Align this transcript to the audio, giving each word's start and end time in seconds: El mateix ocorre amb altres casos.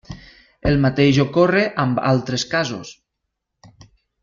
El 0.69 0.79
mateix 0.85 1.19
ocorre 1.25 1.61
amb 1.85 2.01
altres 2.13 2.47
casos. 2.55 2.95